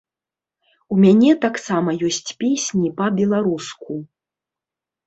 [0.95, 4.01] У мяне таксама ёсць песні па-беларуску.